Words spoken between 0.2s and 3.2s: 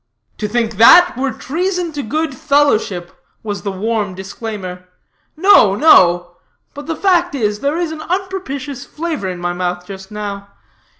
"To think that, were treason to good fellowship,"